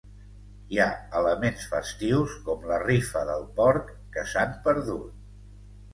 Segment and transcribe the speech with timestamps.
[0.75, 0.87] Hi ha
[1.19, 5.25] elements festius com la rifa del porc que s'han perdut.